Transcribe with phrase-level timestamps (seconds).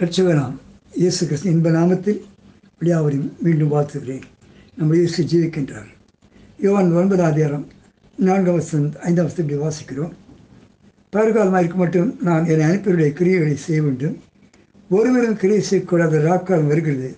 [0.00, 0.52] ரட்சகனாம்
[1.02, 2.18] இயேசு கிறிஸ்து இன்ப நாமத்தில்
[2.80, 4.26] விடியாவரையும் மீண்டும் வாழ்த்துகிறேன்.
[4.78, 5.88] நம்ம இயேசு ஜீவிக்கின்றார்
[6.64, 7.64] யோவான் ஒன்பதாம் அதிகாரம்
[8.26, 10.12] நான்காம் வருஷம் ஐந்தாம் வருஷம் இப்படி வாசிக்கிறோம்.
[11.14, 14.14] பருகாலமாக இருக்க மட்டும் நான் என்னை அனுப்பியுடைய கிரியைகளை செய்ய வேண்டும்.
[14.90, 17.10] ஒருவரும் கிரியை செய்யக்கூடாத ராக்காலம் வருகிறது.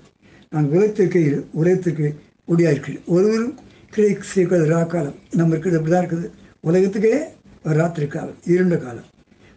[0.52, 1.22] நான் உலகத்திற்கு
[1.60, 2.08] உலகத்திற்கு
[2.52, 3.04] ஒடியாயிருக்கிறேன்.
[3.16, 3.54] ஒருவரும்
[3.96, 6.28] கிரியை செய்யக்கூடாத ராக்காலம் நம்ம இருக்கிறது அப்படி தான் இருக்குது?
[6.70, 7.14] உலகத்துக்கே
[7.66, 9.09] ஒரு ராத்திரி காலம் இருண்ட காலம்.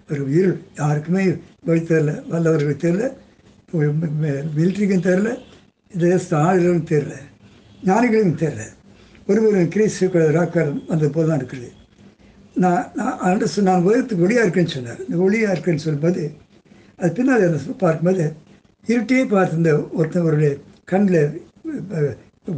[0.10, 1.24] ஒரு உயிர் யாருக்குமே
[1.68, 3.04] வழி தெரில வல்லவர்களுக்கு தெரில
[4.58, 5.30] மிலிட்ரிக்கும் தெரில
[5.94, 6.06] இந்த
[6.48, 7.14] ஆளுநரும் தெரில
[7.90, 8.64] ஞானிகளுக்கும் தெரில
[9.30, 9.98] ஒருவரும் ஒரு கிரீஸ்
[10.38, 11.70] ராக்காலம் அந்த போது தான் இருக்குது.
[12.64, 15.00] நான் நான் அன்று நான் உலகத்துக்கு ஒளியாக இருக்கேன்னு சொன்னார்.
[15.06, 16.24] இந்த ஒளியாக இருக்குன்னு சொல்லும்போது
[17.00, 18.26] அது பின்னால் அதை பார்க்கும்போது
[18.92, 20.52] இருட்டையே பார்த்து இந்த ஒருத்தவருடைய
[20.92, 21.22] கண்ணில்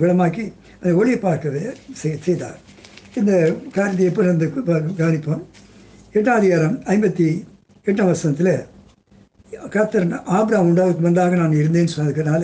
[0.02, 0.46] குணமாக்கி
[0.80, 1.62] அந்த ஒளியை பார்க்கவே
[2.26, 2.58] செய்தார்.
[3.20, 3.34] இந்த
[3.76, 4.48] காரியத்தை எப்போ இருந்து
[5.02, 5.44] கவனிப்போம்?
[6.18, 7.26] எட்டாம் அதிகாரம் ஐம்பத்தி
[7.90, 8.54] எட்டாம் வருஷத்தில்
[9.74, 10.06] கத்தர்
[10.38, 12.44] ஆப்ராம் உண்டாவுக்கு வந்தாக நான் இருந்தேன்னு சொன்னதுனால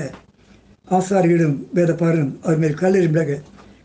[0.98, 3.38] ஆசாரிகளும் வேதப்பாரும் அவர் மேல் கல்லெறியாக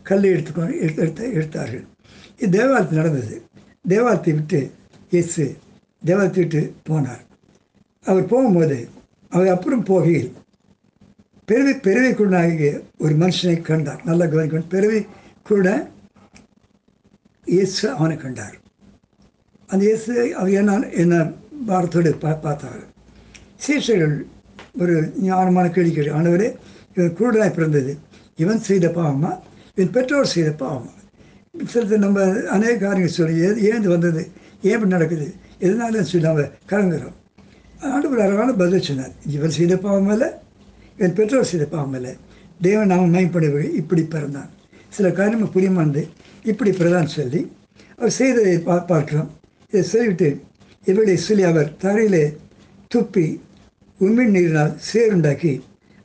[0.09, 1.85] கல்லை எடுத்து எடுத்து எடுத்தார்கள்.
[2.41, 3.37] இது தேவாலயத்தில் நடந்தது.
[3.93, 4.61] தேவாலயத்தை விட்டு
[5.15, 5.45] இயேசு
[6.03, 7.23] தேவாலயத்தை விட்டு போனார்.
[8.05, 8.81] அவர் போகும்போது
[9.31, 10.29] அவர் அப்புறம் போகையில்
[11.49, 12.75] பெருவி பெருவை குருடாகிய
[13.05, 14.05] ஒரு மனுஷனை கண்டார்.
[14.11, 14.71] நல்லா கவனிக்கணும்.
[14.77, 15.01] பெருவை
[15.49, 15.69] குருட
[17.55, 18.55] இயேசு அவனை கண்டார்.
[19.69, 20.73] அந்த இயேசு அவர் என்ன
[21.03, 21.15] என்ன
[21.69, 22.81] பாரத்தோடு பா பார்த்தார்.
[23.63, 24.15] சீசர்கள்
[24.81, 26.47] ஒரு ஞானமான கேள்வி கேள்வி ஆனவரே
[26.95, 27.91] இவன் குருடனாய் பிறந்தது.
[28.43, 29.31] இவன் செய்த பாவமா?
[29.75, 30.91] இவன் பெற்றோர் செய்த பாவமா?
[31.71, 32.23] சிலது நம்ம
[32.55, 33.35] அநேக காரியங்கள் சொல்லி
[33.69, 34.21] ஏந்து வந்தது
[34.67, 35.27] ஏன் இப்படி நடக்குது?
[35.65, 37.15] எதனால சொல்லி நம்ம கலங்குறோம்?
[37.93, 39.13] ஆண்டவர் அழகான பதில் சொன்னார்.
[39.35, 40.29] இவன் செய்த பாவம் இல்லை
[41.03, 42.13] என் பெற்றோர் செய்த பாவம் இல்லை
[42.67, 44.51] தேவன் நாம் மயப்படவில்லை இப்படி பிறந்தான்.
[44.95, 46.03] சில காரியமாக புரியமானது
[46.51, 47.41] இப்படி பிறதான் சொல்லி
[47.99, 49.29] அவர் செய்ததை பா பார்க்கிறோம்.
[49.73, 50.29] இதை சொல்லிவிட்டு
[50.91, 52.25] இவளை சொல்லி அவர் தரையிலே
[52.93, 53.25] துப்பி
[53.99, 55.53] உமிழ் நீரினால் சேருண்டாக்கி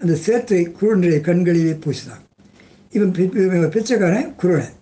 [0.01, 2.23] அந்த சேற்றை குருடைய கண்களிலே பூசினார்
[2.97, 3.13] இவன்
[3.75, 4.75] பிச்சைக்காரன் குருடன்.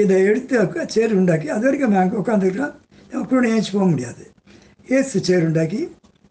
[0.00, 2.76] இதை எடுத்து சேர் உண்டாக்கி அது வரைக்கும் அங்கே உட்காந்துருக்கலாம்
[3.30, 4.22] குருடனை ஏஞ்சி போக முடியாது.
[4.96, 5.80] ஏசு சேர் உண்டாக்கி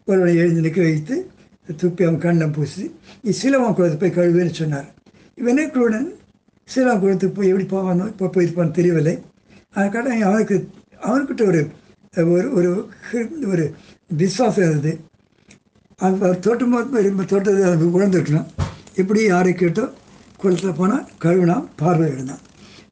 [0.08, 1.16] ஒருவனை எழுந்து நிற்க வைத்து
[1.80, 2.84] துப்பி அவன் கண்ணை பூசி
[3.24, 4.88] நீ சிலவன் குளத்து போய் கழுவுன்னு சொன்னார்.
[5.40, 6.08] இவனே குருடன்
[6.68, 9.14] சிலவன் குளத்துக்கு போய் எப்படி போவானோ இப்போ போயிருப்பான்னு தெரியவில்லை.
[9.78, 10.56] அதுக்காக அவனுக்கு
[11.08, 11.60] அவர்கிட்ட ஒரு
[12.34, 12.68] ஒரு ஒரு
[13.52, 13.64] ஒரு
[14.16, 14.92] விஸ்வாசம் இருந்தது.
[15.98, 16.76] அது தோட்டம்
[17.32, 18.48] தோட்டத்தை அது உழந்துட்டணும்
[18.96, 19.84] இப்படி யாரை கேட்டோ
[20.40, 22.44] குளத்தில் போனால் கழுவினான் பார்வை அடைந்தான்.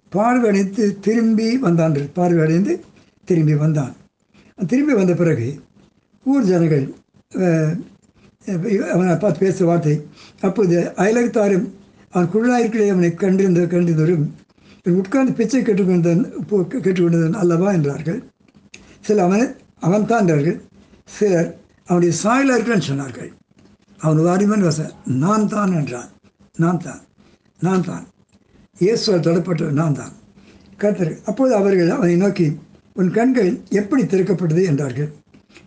[0.09, 2.75] பார்வை அடைந்து திரும்பி வந்தான் பார்வை அடைந்து
[3.29, 3.95] திரும்பி வந்தான்.
[4.59, 5.49] திரும்பி வந்த பிறகு
[6.27, 6.87] ஊர் ஜனங்கள்
[8.93, 9.95] அவனை பார்த்து பேசுகிற வார்த்தை
[10.41, 11.67] அப்போது அயலகத்தாரும்
[12.13, 14.27] அவன் குழாயிருக்கிறே அவனை கண்டிருந்த கண்டிருந்தவரும்
[15.01, 16.25] உட்கார்ந்து பிச்சை கேட்டுக்கொண்டதன்
[16.85, 18.21] கேட்டுக்கொண்டதன் அல்லவா என்றார்கள்.
[19.07, 19.49] சில அவன்
[19.87, 20.59] அவன் தான் என்றார்கள்.
[21.17, 21.51] சிலர்
[21.89, 23.31] அவனுடைய சாயலாக இருக்கிறேன்னு சொன்னார்கள்.
[24.01, 24.81] அவன் வாரிமன் வச
[25.25, 26.11] நான் தான் என்றான்.
[26.63, 27.03] நான் தான்.
[27.61, 28.05] நான் தான்.
[28.83, 30.13] இயேசுவால் தொடப்பட்ட நான் தான்.
[30.83, 32.47] கர்த்தர் அப்போது அவர்கள் அவனை நோக்கி
[33.01, 33.51] உன் கண்கள்
[33.81, 34.63] எப்படி திறக்கப்பட்டது?
[34.71, 35.11] என்றார்கள்.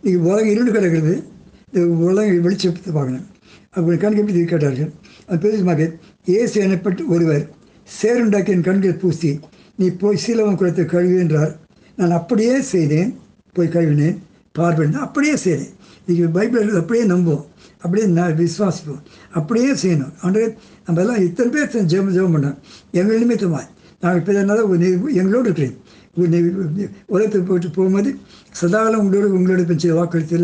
[0.04, 1.14] நீ உலகம் இருண்டு கிடக்கிறது.
[1.66, 3.26] இந்த உலகம் வெளிச்சத்தை பார்க்கணும்
[3.76, 4.90] அப்படி கண்கள் எப்படி கேட்டார்கள்.
[5.28, 5.84] அது பெருசுமாக
[6.32, 7.44] இயேசு எனப்பட்டு ஒருவர்
[7.86, 9.30] சேருண்டாக்கு என் கண்கள் பூசி
[9.80, 11.52] நீ போய் சீலவன் குளத்தை கழுவி என்றார்.
[11.98, 13.10] நான் அப்படியே செய்தேன்.
[13.56, 14.16] போய் கழுவினேன்.
[14.58, 15.72] பார்வையினேன் அப்படியே செய்தேன்.
[16.06, 17.44] நீங்கள் பைபிள் அப்படியே நம்புவோம்.
[17.84, 19.02] அப்படியே நான் விசுவாசிப்போம்.
[19.38, 20.12] அப்படியே செய்யணும்.
[20.26, 20.42] அன்று
[20.86, 22.58] நம்ம எல்லாம் இத்தனை பேர் ஜெபம் ஜெபம் பண்ணோம்.
[23.00, 23.66] எங்கள் நிமித்தமாக
[24.02, 24.62] நாங்கள் இப்போ என்னால்
[25.20, 25.76] எங்களோடு இருக்கிறேன்.
[27.12, 28.10] உலகத்துக்கு போட்டு போகும்போது
[28.60, 30.38] சதாகாலம் உங்களோடு உங்களோட பெஞ்சு வாக்களித்து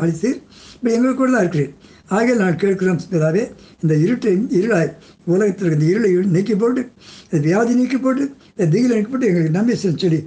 [0.00, 0.30] அழைத்து
[0.76, 1.74] இப்போ எங்களுக்கு கூட தான் இருக்கிறேன்.
[2.14, 3.42] ஆகிய நான் கேட்கிறோம் பிதாவே
[3.82, 4.90] இந்த இருட்டை இருளாய்
[5.34, 6.82] உலகத்தில் இந்த இருளை நீக்கி போட்டு
[7.24, 10.18] இந்த வியாதி நீக்கி போட்டு இந்த திகில் நீக்கி போட்டு எங்களுக்கு நம்பி செடி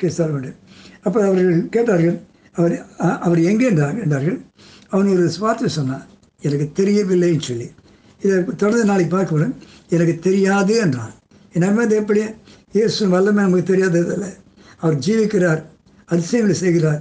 [0.00, 0.56] கிறிஸ்தவ வேண்டும்.
[1.06, 2.16] அப்போ அவர்கள் கேட்டார்கள்
[2.58, 2.74] அவர்
[3.26, 4.38] அவர் எங்கே என்றார் என்றார்கள்.
[4.92, 6.04] அவன் ஒரு வார்த்தை சொன்னான்
[6.42, 7.68] எனக்கு தெரியவில்லைன்னு சொல்லி.
[8.22, 9.54] இதை தொடர்ந்து நாளைக்கு பார்க்கப்படும்.
[9.94, 11.14] எனக்கு தெரியாது என்றான்.
[11.56, 12.22] என்ன எப்படி?
[12.76, 14.30] இயேசு வல்லமை நமக்கு தெரியாததில்லை
[14.82, 15.60] அவர் ஜீவிக்கிறார்
[16.14, 17.00] அதிசயங்களை செய்கிறார்.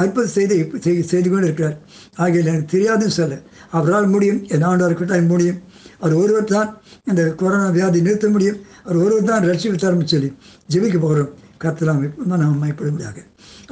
[0.00, 0.54] அற்புதம் செய்து
[1.12, 1.76] செய்து கொண்டு இருக்கிறார்
[2.22, 3.34] ஆகிய எனக்கு தெரியாதுன்னு சொல்ல.
[3.78, 5.58] அவரால் முடியும் என் ஆண்டார் இருக்கட்டும் முடியும்.
[6.02, 6.70] அவர் ஒருவர் தான்
[7.10, 8.58] இந்த கொரோனா வியாதி நிறுத்த முடியும்.
[8.84, 10.30] அவர் ஒருவர் தான் ரட்சிப்பு தரம் சொல்லி
[10.72, 11.30] ஜெபிக்க போகிறோம்.
[11.64, 12.02] கத்தலாம்
[12.42, 13.22] நாம் மைப்பட முடியாது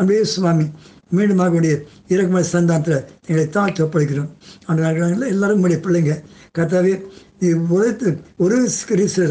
[0.01, 0.67] அன்பே சுவாமி
[1.17, 1.75] மீண்டும் உடைய
[2.13, 2.99] இறக்குமதி சந்தானத்தில்
[3.29, 4.31] எங்களை தாழ்த்து ஒப்படைக்கிறோம்.
[4.69, 6.15] அந்த எல்லாரும் உடைய பிள்ளைங்க.
[6.59, 6.95] கத்தாவே
[7.41, 8.09] நீ உலகத்து
[8.45, 8.57] ஒரு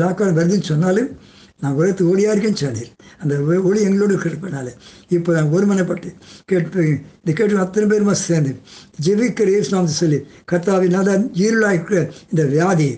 [0.04, 1.10] ராக்கான வருதுன்னு சொன்னாலும்
[1.62, 3.36] நான் உலகத்து ஒளியாக இருக்கேன்னு சொன்னேன் அந்த
[3.70, 4.68] ஒளி எங்களோடு கிடைப்பனால
[5.10, 6.10] இப்போ நான் ஒருமனைப்பட்டு
[6.46, 6.86] கேட்டு
[7.22, 8.54] இந்த கேட்டு அத்தனை பேருமா சேர்ந்து
[9.06, 10.20] ஜெபிக்கிற இயேசுநாமத்தை சொல்லி
[10.52, 12.00] கர்த்தாவி தான் ஈருளாக இருக்கிற
[12.30, 12.90] இந்த வியாதி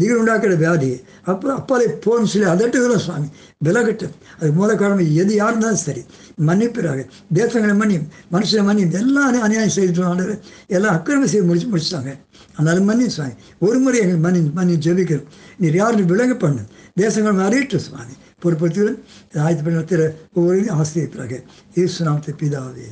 [0.00, 0.88] திகில் உண்டாக்குற வியாதி
[1.30, 3.28] அப்போ அப்பாலே போன்னு சொல்லி அதட்டுகிறோம் சுவாமி.
[3.66, 4.12] விலகட்டும்.
[4.38, 6.02] அது மூல காரணம் எது யார் இருந்தாலும் சரி
[6.48, 7.02] மன்னிப்பிறாங்க
[7.38, 10.36] தேசங்களை மன்னியும் மனுஷனை மன்னியும் எல்லாம் அநியாயம் செய்துட்டு
[10.76, 12.12] எல்லாம் அக்கிரமம் செய்து முடிச்சு முடிச்சிட்டாங்க.
[12.56, 13.34] அதனால மன்னியும் சுவாமி.
[13.58, 15.26] ஒரு முறை எங்கள் மன்னி மன்னி ஜெபிக்கிறோம்.
[15.58, 16.60] நீர் யாருன்னு விலக பண்ணு.
[16.94, 18.12] தேசங்கள் அறியிட்டு சுவாமி.
[18.42, 19.02] பொறுப்படுத்துகிறேன்
[19.34, 21.42] ஆயத்து பண்ண ஒவ்வொரு ஆசிரியப்பாக
[21.74, 22.88] இயேசு நாமத்தை பிதாவே.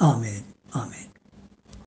[0.00, 0.44] ஆமேன்.
[0.72, 1.13] ஆமேன்.